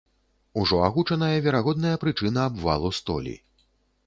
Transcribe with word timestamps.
Ужо 0.61 0.79
агучаная 0.87 1.35
верагодная 1.49 1.93
прычына 2.05 2.49
абвалу 2.53 2.93
столі. 3.03 3.37